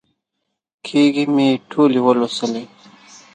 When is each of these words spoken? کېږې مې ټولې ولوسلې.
کېږې 0.85 1.23
مې 1.35 1.47
ټولې 1.71 1.99
ولوسلې. 2.03 2.63